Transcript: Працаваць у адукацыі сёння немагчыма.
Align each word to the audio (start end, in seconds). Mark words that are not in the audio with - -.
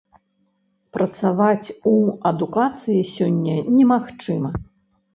Працаваць 0.97 1.67
у 1.93 1.95
адукацыі 2.31 3.07
сёння 3.15 3.55
немагчыма. 3.79 4.49